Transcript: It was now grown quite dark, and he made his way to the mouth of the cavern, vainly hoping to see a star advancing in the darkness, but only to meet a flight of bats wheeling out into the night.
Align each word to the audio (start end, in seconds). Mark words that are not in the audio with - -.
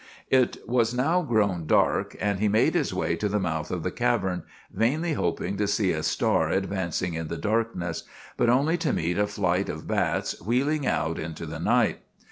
It 0.31 0.57
was 0.67 0.95
now 0.95 1.21
grown 1.21 1.57
quite 1.57 1.67
dark, 1.67 2.15
and 2.19 2.39
he 2.39 2.47
made 2.47 2.73
his 2.73 2.91
way 2.91 3.15
to 3.17 3.29
the 3.29 3.39
mouth 3.39 3.69
of 3.69 3.83
the 3.83 3.91
cavern, 3.91 4.41
vainly 4.73 5.13
hoping 5.13 5.57
to 5.57 5.67
see 5.67 5.91
a 5.91 6.01
star 6.01 6.49
advancing 6.49 7.13
in 7.13 7.27
the 7.27 7.37
darkness, 7.37 8.01
but 8.35 8.49
only 8.49 8.77
to 8.79 8.93
meet 8.93 9.19
a 9.19 9.27
flight 9.27 9.69
of 9.69 9.85
bats 9.87 10.41
wheeling 10.41 10.87
out 10.87 11.19
into 11.19 11.45
the 11.45 11.59
night. 11.59 11.99